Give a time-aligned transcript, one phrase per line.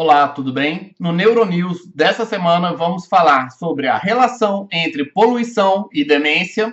[0.00, 0.94] Olá, tudo bem?
[0.96, 6.72] No Neuronews dessa semana vamos falar sobre a relação entre poluição e demência.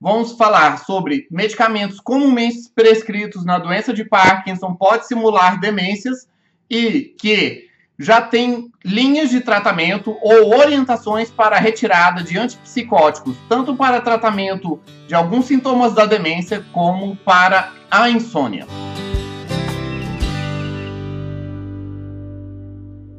[0.00, 6.28] Vamos falar sobre medicamentos comumente prescritos na doença de Parkinson pode simular demências
[6.70, 7.66] e que
[7.98, 15.14] já tem linhas de tratamento ou orientações para retirada de antipsicóticos, tanto para tratamento de
[15.16, 18.64] alguns sintomas da demência como para a insônia.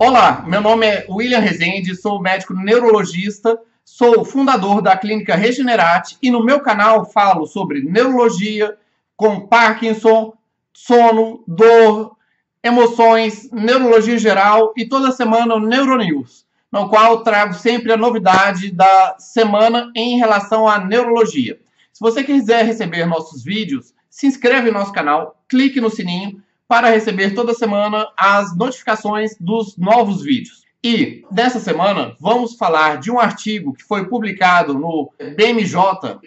[0.03, 6.31] Olá, meu nome é William Rezende, sou médico neurologista, sou fundador da clínica Regenerate e
[6.31, 8.75] no meu canal falo sobre neurologia
[9.15, 10.33] com Parkinson,
[10.73, 12.17] sono, dor,
[12.63, 19.17] emoções, neurologia geral e toda semana o Neuronews, no qual trago sempre a novidade da
[19.19, 21.59] semana em relação à neurologia.
[21.93, 26.89] Se você quiser receber nossos vídeos, se inscreve no nosso canal, clique no sininho para
[26.89, 30.63] receber toda semana as notificações dos novos vídeos.
[30.81, 35.75] E nessa semana vamos falar de um artigo que foi publicado no BMJ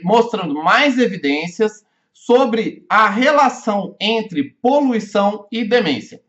[0.03, 1.83] mostrando mais evidências
[2.13, 6.21] sobre a relação entre poluição e demência.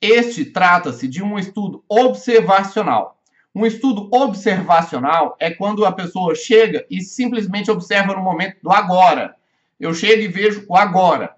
[0.00, 3.20] Este trata-se de um estudo observacional.
[3.54, 9.34] Um estudo observacional é quando a pessoa chega e simplesmente observa no momento do agora.
[9.78, 11.36] Eu chego e vejo o agora.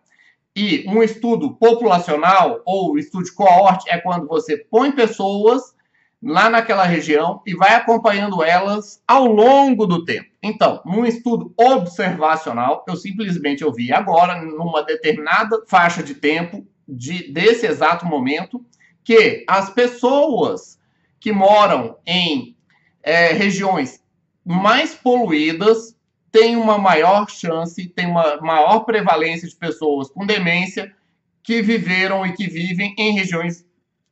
[0.57, 5.75] E um estudo populacional ou estudo de coorte é quando você põe pessoas
[6.23, 10.29] lá naquela região e vai acompanhando elas ao longo do tempo.
[10.43, 17.67] Então, num estudo observacional, eu simplesmente ouvi agora, numa determinada faixa de tempo, de, desse
[17.67, 18.65] exato momento,
[19.05, 20.79] que as pessoas
[21.19, 22.57] que moram em
[23.03, 24.03] é, regiões
[24.45, 25.97] mais poluídas
[26.31, 30.95] tem uma maior chance, tem uma maior prevalência de pessoas com demência
[31.43, 33.65] que viveram e que vivem em regiões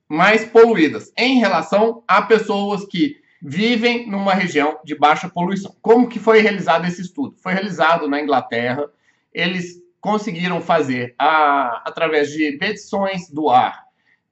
[0.08, 5.74] mais poluídas, em relação a pessoas que vivem numa região de baixa poluição.
[5.80, 7.36] Como que foi realizado esse estudo?
[7.38, 8.88] Foi realizado na Inglaterra.
[9.32, 13.84] Eles conseguiram fazer a, através de medições do ar,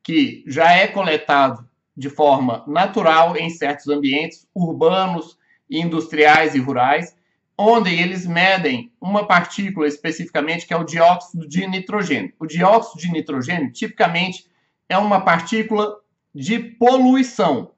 [0.02, 5.38] que já é coletado de forma natural em certos ambientes urbanos,
[5.70, 7.15] industriais e rurais
[7.58, 12.32] onde eles medem uma partícula especificamente que é o dióxido de nitrogênio.
[12.38, 14.46] O dióxido de nitrogênio, tipicamente,
[14.88, 15.96] é uma partícula
[16.34, 17.70] de poluição.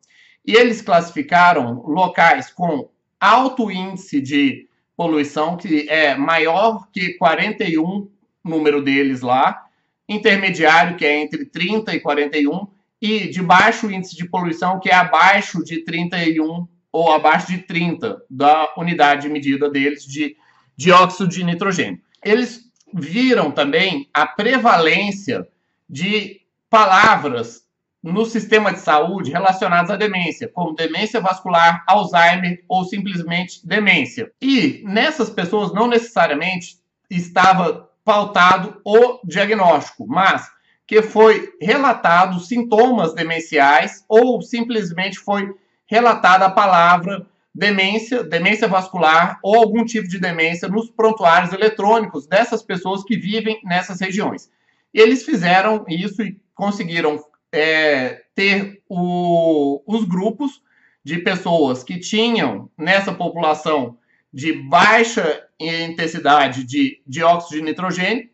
[0.44, 2.90] E eles classificaram locais com
[3.20, 8.10] alto índice de poluição, que é maior que 41,
[8.42, 9.64] número deles lá,
[10.08, 12.66] intermediário, que é entre 30 e 41,
[13.00, 18.22] e de baixo índice de poluição, que é abaixo de 31 ou abaixo de 30
[18.28, 20.36] da unidade de medida deles de
[20.76, 22.00] dióxido de nitrogênio.
[22.24, 22.60] Eles
[22.92, 25.46] viram também a prevalência
[25.88, 26.40] de
[26.70, 27.62] palavras
[28.02, 34.30] no sistema de saúde relacionadas à demência, como demência vascular, Alzheimer ou simplesmente demência.
[34.40, 36.78] E nessas pessoas não necessariamente
[37.10, 40.48] estava pautado o diagnóstico, mas
[40.86, 45.54] que foi relatado sintomas demenciais ou simplesmente foi
[45.88, 52.62] relatada a palavra demência, demência vascular ou algum tipo de demência nos prontuários eletrônicos dessas
[52.62, 54.48] pessoas que vivem nessas regiões.
[54.94, 60.62] Eles fizeram isso e conseguiram é, ter o, os grupos
[61.02, 63.96] de pessoas que tinham nessa população
[64.32, 68.28] de baixa intensidade de dióxido de nitrogênio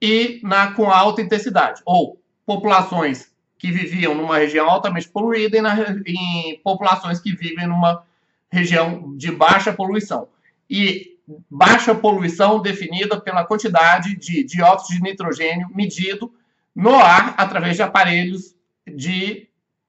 [0.00, 3.33] e na com alta intensidade, ou populações
[3.64, 8.04] que viviam numa região altamente poluída e na, em populações que vivem numa
[8.52, 10.28] região de baixa poluição.
[10.68, 11.16] E
[11.50, 16.30] baixa poluição definida pela quantidade de dióxido de nitrogênio medido
[16.76, 18.54] no ar através de aparelhos
[18.86, 19.48] de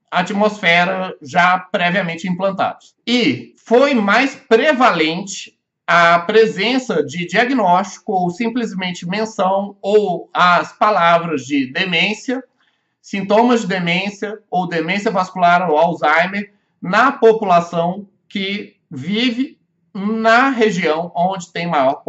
[0.10, 2.96] atmosfera já previamente implantados.
[3.06, 5.54] E foi mais prevalente
[5.86, 12.42] a presença de diagnóstico ou simplesmente menção ou as palavras de demência
[13.06, 19.60] sintomas de demência ou demência vascular ou Alzheimer na população que vive
[19.94, 22.04] na região onde tem maior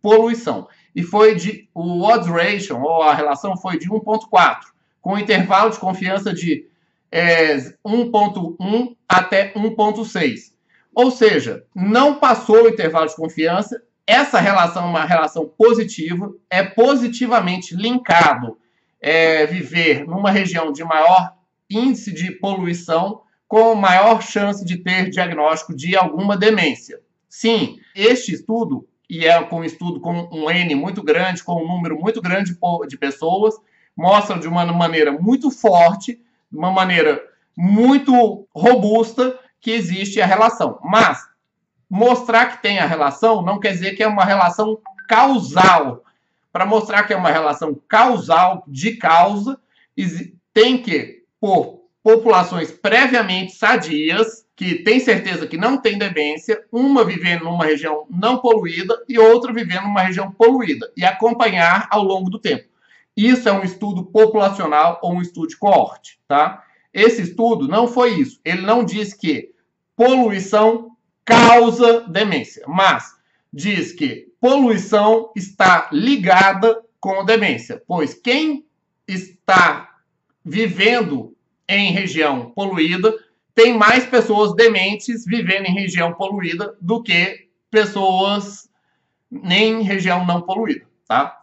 [0.00, 0.68] poluição.
[0.94, 4.58] E foi de o odds ratio, ou a relação foi de 1.4,
[5.02, 6.68] com intervalo de confiança de
[7.10, 10.52] é, 1.1 até 1.6.
[10.94, 16.62] Ou seja, não passou o intervalo de confiança, essa relação é uma relação positiva, é
[16.62, 18.56] positivamente linkado
[19.00, 21.34] é, viver numa região de maior
[21.70, 27.00] índice de poluição com maior chance de ter diagnóstico de alguma demência.
[27.28, 31.98] Sim, este estudo, e é um estudo com um N muito grande, com um número
[31.98, 32.54] muito grande
[32.88, 33.54] de pessoas,
[33.96, 36.20] mostra de uma maneira muito forte
[36.50, 37.20] de uma maneira
[37.56, 40.78] muito robusta que existe a relação.
[40.82, 41.26] Mas
[41.90, 44.78] mostrar que tem a relação não quer dizer que é uma relação
[45.08, 46.04] causal.
[46.58, 49.60] Para mostrar que é uma relação causal de causa,
[50.52, 57.44] tem que, por populações previamente sadias, que tem certeza que não tem demência, uma vivendo
[57.44, 62.40] numa região não poluída e outra vivendo numa região poluída, e acompanhar ao longo do
[62.40, 62.64] tempo.
[63.16, 66.64] Isso é um estudo populacional ou um estudo de coorte, tá?
[66.92, 68.40] Esse estudo não foi isso.
[68.44, 69.52] Ele não diz que
[69.94, 70.90] poluição
[71.24, 73.14] causa demência, mas
[73.52, 78.66] diz que poluição está ligada com demência, pois quem
[79.06, 79.96] está
[80.44, 81.36] vivendo
[81.68, 83.14] em região poluída
[83.54, 88.68] tem mais pessoas dementes vivendo em região poluída do que pessoas
[89.30, 91.38] em região não poluída, tá?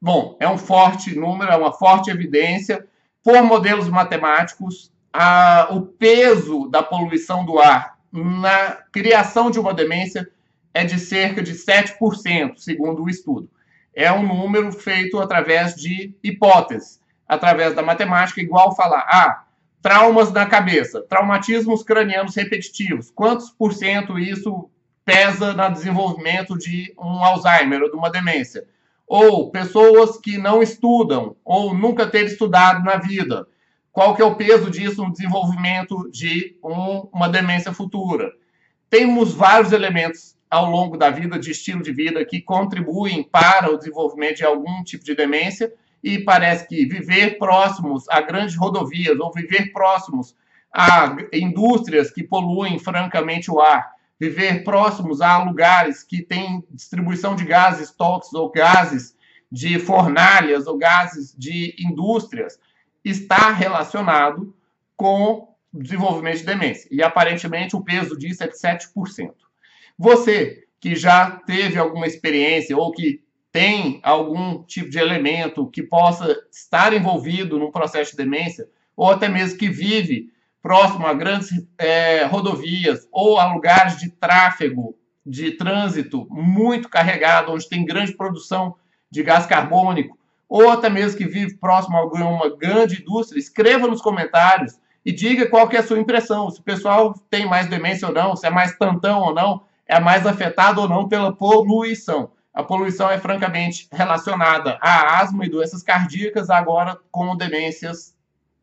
[0.00, 2.86] Bom, é um forte número, é uma forte evidência.
[3.22, 10.28] Por modelos matemáticos, a, o peso da poluição do ar na criação de uma demência
[10.74, 13.48] é de cerca de 7%, segundo o estudo.
[13.94, 19.44] É um número feito através de hipóteses, através da matemática, igual falar, ah,
[19.82, 24.70] traumas na cabeça, traumatismos cranianos repetitivos, quantos por cento isso
[25.04, 28.64] pesa no desenvolvimento de um Alzheimer ou de uma demência?
[29.06, 33.46] Ou pessoas que não estudam, ou nunca ter estudado na vida,
[33.90, 38.32] qual que é o peso disso no desenvolvimento de um, uma demência futura?
[38.88, 43.78] Temos vários elementos ao longo da vida, de estilo de vida, que contribuem para o
[43.78, 45.72] desenvolvimento de algum tipo de demência,
[46.04, 50.36] e parece que viver próximos a grandes rodovias ou viver próximos
[50.70, 57.46] a indústrias que poluem francamente o ar, viver próximos a lugares que têm distribuição de
[57.46, 59.16] gases tóxicos ou gases
[59.50, 62.58] de fornalhas ou gases de indústrias,
[63.02, 64.54] está relacionado
[64.98, 66.88] com desenvolvimento de demência.
[66.90, 69.32] E aparentemente o peso disso é de 7%.
[69.98, 73.22] Você que já teve alguma experiência ou que
[73.52, 78.66] tem algum tipo de elemento que possa estar envolvido num processo de demência,
[78.96, 84.96] ou até mesmo que vive próximo a grandes é, rodovias ou a lugares de tráfego,
[85.24, 88.74] de trânsito muito carregado, onde tem grande produção
[89.10, 90.18] de gás carbônico,
[90.48, 95.48] ou até mesmo que vive próximo a alguma grande indústria, escreva nos comentários e diga
[95.48, 98.46] qual que é a sua impressão, se o pessoal tem mais demência ou não, se
[98.46, 99.62] é mais tantão ou não,
[99.92, 102.32] é mais afetado ou não pela poluição.
[102.54, 108.14] A poluição é francamente relacionada à asma e doenças cardíacas, agora com demências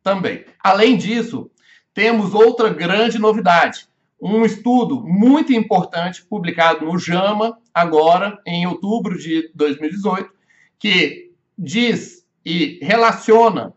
[0.03, 0.43] também.
[0.63, 1.51] Além disso,
[1.93, 3.87] temos outra grande novidade.
[4.19, 10.29] Um estudo muito importante publicado no JAMA, agora em outubro de 2018,
[10.79, 13.73] que diz e relaciona,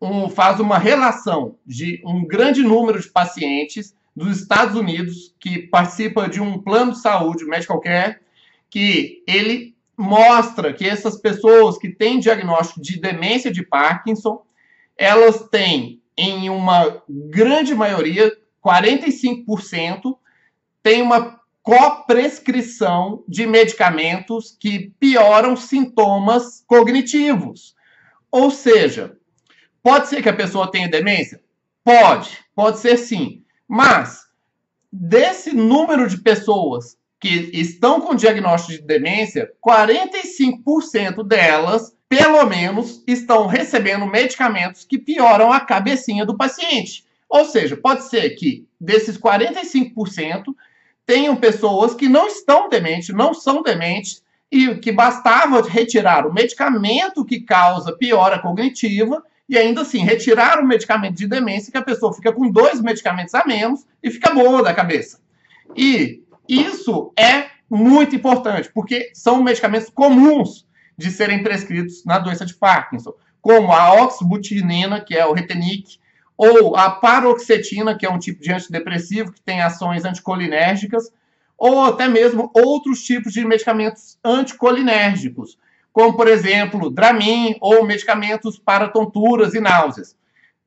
[0.00, 6.28] um, faz uma relação de um grande número de pacientes dos Estados Unidos que participa
[6.28, 8.18] de um plano de saúde, medical care,
[8.68, 14.42] que ele mostra que essas pessoas que têm diagnóstico de demência de Parkinson,
[14.96, 18.32] elas têm, em uma grande maioria,
[18.64, 20.16] 45%,
[20.82, 27.74] tem uma coprescrição de medicamentos que pioram sintomas cognitivos.
[28.30, 29.16] Ou seja,
[29.82, 31.42] pode ser que a pessoa tenha demência?
[31.84, 33.39] Pode, pode ser sim.
[33.70, 34.26] Mas
[34.92, 43.46] desse número de pessoas que estão com diagnóstico de demência, 45% delas, pelo menos, estão
[43.46, 47.04] recebendo medicamentos que pioram a cabecinha do paciente.
[47.28, 50.46] Ou seja, pode ser que desses 45%,
[51.06, 57.24] tenham pessoas que não estão dementes, não são dementes, e que bastava retirar o medicamento
[57.24, 62.14] que causa piora cognitiva e ainda assim retirar o medicamento de demência que a pessoa
[62.14, 65.18] fica com dois medicamentos a menos e fica boa da cabeça.
[65.76, 70.64] E isso é muito importante, porque são medicamentos comuns
[70.96, 75.98] de serem prescritos na doença de Parkinson, como a oxbutinina, que é o Retenic,
[76.36, 81.10] ou a paroxetina, que é um tipo de antidepressivo que tem ações anticolinérgicas,
[81.58, 85.58] ou até mesmo outros tipos de medicamentos anticolinérgicos,
[85.92, 90.16] como, por exemplo, Dramin ou medicamentos para tonturas e náuseas.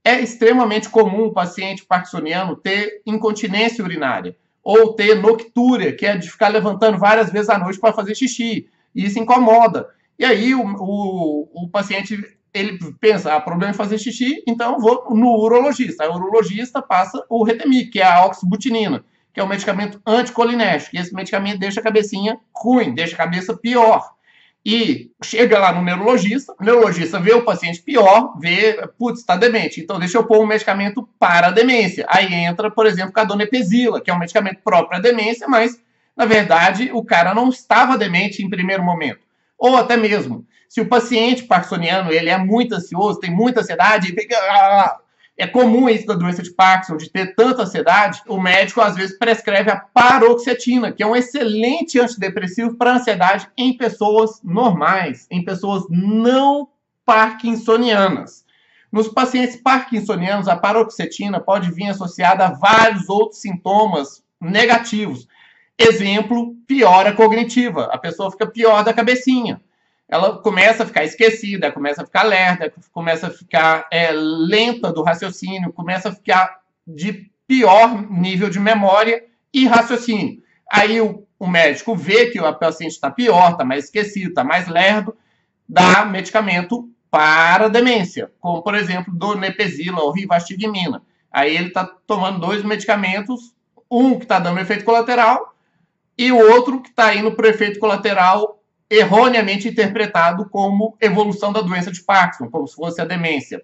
[0.03, 6.30] É extremamente comum o paciente parkinsoniano ter incontinência urinária ou ter noctúria, que é de
[6.30, 8.68] ficar levantando várias vezes à noite para fazer xixi.
[8.96, 9.88] E isso incomoda.
[10.18, 12.18] E aí o, o, o paciente
[12.53, 16.08] ele pensa, ah, problema é fazer xixi, então vou no urologista.
[16.10, 19.03] O urologista passa o Retemic, que é a oxbutinina,
[19.34, 20.96] que é um medicamento anticolinérgico.
[20.96, 24.12] E esse medicamento deixa a cabecinha ruim, deixa a cabeça pior.
[24.65, 29.82] E chega lá no neurologista, o neurologista vê o paciente pior, vê, putz, está demente,
[29.82, 32.05] então deixa eu pôr um medicamento para a demência.
[32.08, 35.82] Aí entra, por exemplo, a donepezila, que é um medicamento próprio para demência, mas,
[36.15, 39.20] na verdade, o cara não estava demente em primeiro momento.
[39.58, 44.98] Ou até mesmo, se o paciente parkinsoniano ele é muito ansioso, tem muita ansiedade, fica
[45.37, 48.21] é comum isso da doença de Parkinson, de ter tanta ansiedade.
[48.27, 53.75] O médico às vezes prescreve a paroxetina, que é um excelente antidepressivo para ansiedade em
[53.75, 56.69] pessoas normais, em pessoas não
[57.03, 58.45] parkinsonianas.
[58.91, 65.27] Nos pacientes parkinsonianos, a paroxetina pode vir associada a vários outros sintomas negativos.
[65.75, 67.85] Exemplo, piora cognitiva.
[67.85, 69.59] A pessoa fica pior da cabecinha
[70.07, 75.01] ela começa a ficar esquecida, começa a ficar lerda, começa a ficar é, lenta do
[75.01, 80.41] raciocínio, começa a ficar de pior nível de memória e raciocínio.
[80.72, 84.67] Aí o, o médico vê que o paciente está pior, está mais esquecido, está mais
[84.67, 85.15] lerdo,
[85.67, 91.01] dá medicamento para demência, como por exemplo donepezila ou rivastigmina.
[91.31, 93.53] Aí ele está tomando dois medicamentos,
[93.89, 95.55] um que está dando efeito colateral
[96.17, 98.52] e o outro que está indo para efeito colateral
[98.93, 103.63] erroneamente interpretado como evolução da doença de Parkinson, como se fosse a demência.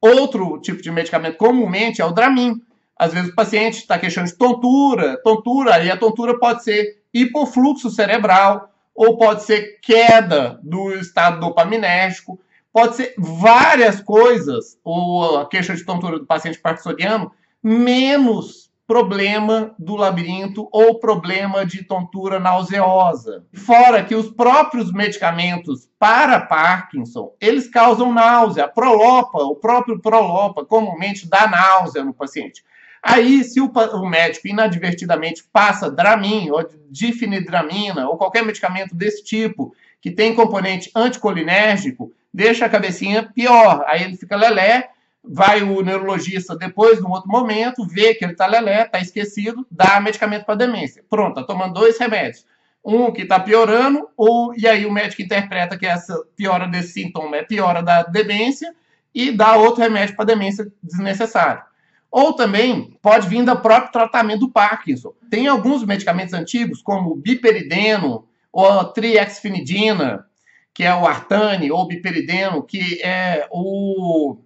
[0.00, 2.62] Outro tipo de medicamento comumente é o Dramin.
[2.96, 7.90] Às vezes o paciente está queixando de tontura, tontura, e a tontura pode ser hipofluxo
[7.90, 12.40] cerebral, ou pode ser queda do estado dopaminérgico,
[12.72, 17.32] pode ser várias coisas, ou a queixa de tontura do paciente parkinsoniano,
[17.62, 23.44] menos problema do labirinto ou problema de tontura nauseosa.
[23.52, 28.64] Fora que os próprios medicamentos para Parkinson, eles causam náusea.
[28.64, 32.64] A prolopa, o próprio prolopa, comumente dá náusea no paciente.
[33.02, 39.74] Aí, se o, o médico inadvertidamente passa Dramin ou difenidramina ou qualquer medicamento desse tipo,
[40.00, 43.84] que tem componente anticolinérgico, deixa a cabecinha pior.
[43.86, 44.88] Aí ele fica lelé
[45.22, 50.00] vai o neurologista depois, num outro momento, vê que ele está lelé, está esquecido, dá
[50.00, 51.04] medicamento para demência.
[51.08, 52.46] Pronto, está tomando dois remédios.
[52.84, 57.36] Um que está piorando, ou, e aí o médico interpreta que essa piora desse sintoma
[57.36, 58.74] é piora da demência
[59.14, 61.62] e dá outro remédio para demência desnecessário.
[62.10, 65.12] Ou também pode vir do próprio tratamento do Parkinson.
[65.28, 70.24] Tem alguns medicamentos antigos, como o biperideno ou a triexfinidina,
[70.72, 74.38] que é o artane, ou biperideno, que é o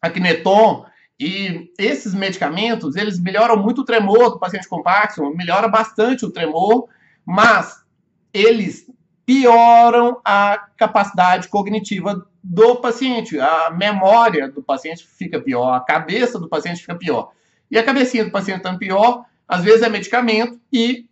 [0.00, 0.86] Acneton,
[1.18, 6.30] e esses medicamentos, eles melhoram muito o tremor do paciente com Parkinson, melhora bastante o
[6.30, 6.88] tremor,
[7.26, 7.84] mas
[8.32, 8.90] eles
[9.26, 13.38] pioram a capacidade cognitiva do paciente.
[13.38, 17.32] A memória do paciente fica pior, a cabeça do paciente fica pior.
[17.70, 21.06] E a cabecinha do paciente estando pior, às vezes é medicamento e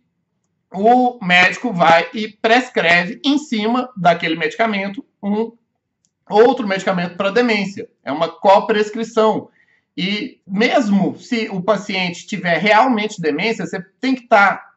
[0.73, 5.51] o médico vai e prescreve em cima daquele medicamento um
[6.29, 7.89] outro medicamento para demência.
[8.03, 9.49] É uma coprescrição.
[9.97, 14.69] E mesmo se o paciente tiver realmente demência, você tem que estar tá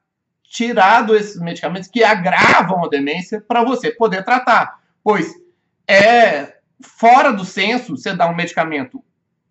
[0.43, 4.81] tirado esses medicamentos que agravam a demência para você poder tratar.
[5.03, 5.33] Pois
[5.89, 9.03] é fora do senso você dá um medicamento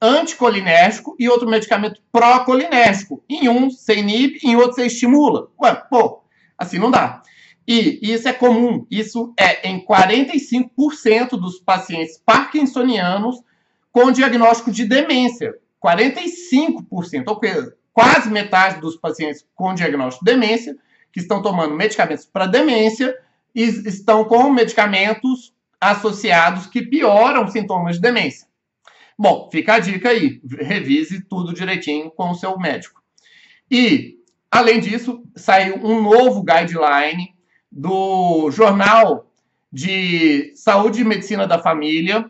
[0.01, 3.23] anticolinérgico e outro medicamento procolinérgico.
[3.29, 5.47] Em um você inibe, em outro você estimula.
[5.61, 6.23] Ué, pô,
[6.57, 7.21] assim não dá.
[7.67, 13.41] E isso é comum, isso é em 45% dos pacientes parkinsonianos
[13.91, 15.53] com diagnóstico de demência.
[15.83, 17.39] 45%, ou
[17.91, 20.77] quase metade dos pacientes com diagnóstico de demência,
[21.11, 23.15] que estão tomando medicamentos para demência,
[23.53, 28.47] e estão com medicamentos associados que pioram sintomas de demência.
[29.17, 33.01] Bom, fica a dica aí, revise tudo direitinho com o seu médico.
[33.69, 34.17] E,
[34.49, 37.35] além disso, saiu um novo guideline
[37.71, 39.25] do Jornal
[39.71, 42.29] de Saúde e Medicina da Família,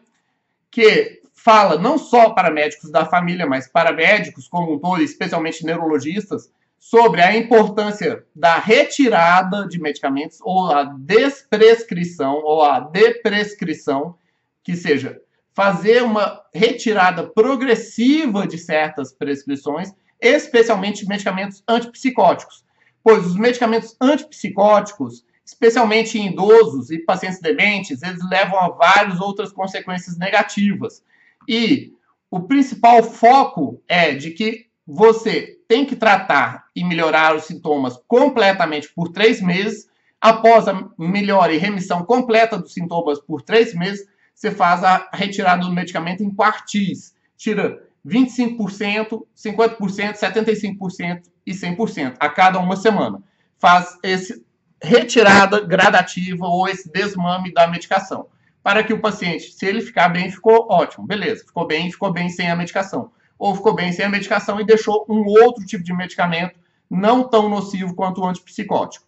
[0.69, 5.65] que fala não só para médicos da família, mas para médicos como um todo, especialmente
[5.65, 14.15] neurologistas, sobre a importância da retirada de medicamentos ou a desprescrição ou a deprescrição,
[14.63, 15.19] que seja
[15.53, 22.63] fazer uma retirada progressiva de certas prescrições, especialmente medicamentos antipsicóticos,
[23.03, 29.51] pois os medicamentos antipsicóticos especialmente em idosos e pacientes dementes, eles levam a várias outras
[29.51, 31.03] consequências negativas.
[31.45, 31.93] E
[32.29, 38.87] o principal foco é de que você tem que tratar e melhorar os sintomas completamente
[38.93, 39.89] por três meses.
[40.21, 45.65] Após a melhora e remissão completa dos sintomas por três meses, você faz a retirada
[45.65, 47.13] do medicamento em quartis.
[47.35, 53.21] Tira 25%, 50%, 75% e 100% a cada uma semana.
[53.59, 54.45] Faz esse
[54.81, 58.27] retirada gradativa ou esse desmame da medicação.
[58.63, 62.29] Para que o paciente, se ele ficar bem, ficou ótimo, beleza, ficou bem, ficou bem
[62.29, 63.11] sem a medicação.
[63.37, 66.59] Ou ficou bem sem a medicação e deixou um outro tipo de medicamento
[66.89, 69.05] não tão nocivo quanto o antipsicótico.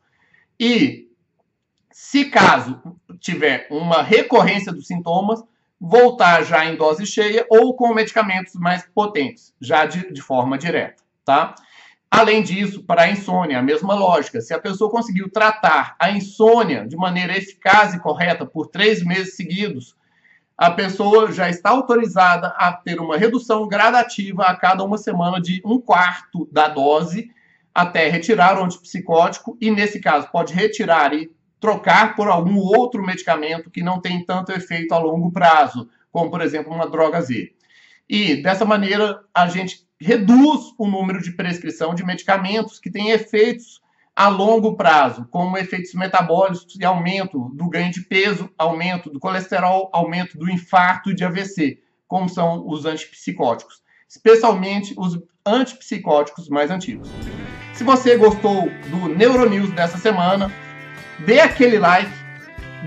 [0.60, 1.10] E
[1.92, 2.82] se caso
[3.20, 5.44] tiver uma recorrência dos sintomas,
[5.80, 11.04] voltar já em dose cheia ou com medicamentos mais potentes, já de, de forma direta,
[11.26, 11.54] tá?
[12.16, 14.40] Além disso, para a insônia, a mesma lógica.
[14.40, 19.36] Se a pessoa conseguiu tratar a insônia de maneira eficaz e correta por três meses
[19.36, 19.96] seguidos,
[20.56, 25.60] a pessoa já está autorizada a ter uma redução gradativa a cada uma semana de
[25.66, 27.32] um quarto da dose
[27.74, 33.72] até retirar o antipsicótico e, nesse caso, pode retirar e trocar por algum outro medicamento
[33.72, 37.54] que não tem tanto efeito a longo prazo, como, por exemplo, uma droga Z.
[38.08, 43.82] E, dessa maneira, a gente reduz o número de prescrição de medicamentos que têm efeitos
[44.16, 49.90] a longo prazo, como efeitos metabólicos e aumento do ganho de peso, aumento do colesterol,
[49.92, 57.10] aumento do infarto e de AVC, como são os antipsicóticos, especialmente os antipsicóticos mais antigos.
[57.74, 60.52] Se você gostou do Neuronews dessa semana,
[61.26, 62.12] dê aquele like,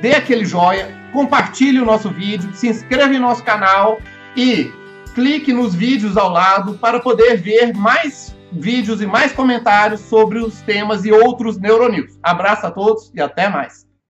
[0.00, 3.98] dê aquele joia, compartilhe o nosso vídeo, se inscreva em nosso canal
[4.36, 4.70] e
[5.16, 10.60] clique nos vídeos ao lado para poder ver mais vídeos e mais comentários sobre os
[10.60, 12.18] temas e outros Neuronews.
[12.22, 13.86] Abraço a todos e até mais.